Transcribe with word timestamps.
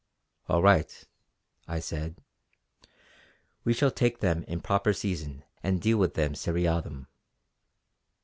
"All 0.49 0.63
right" 0.63 1.05
I 1.67 1.79
said 1.79 2.17
"we 3.63 3.71
shall 3.71 3.91
take 3.91 4.17
them 4.17 4.43
in 4.45 4.59
proper 4.59 4.93
season 4.93 5.43
and 5.61 5.79
deal 5.79 5.99
with 5.99 6.15
them 6.15 6.33
seriatim." 6.33 7.05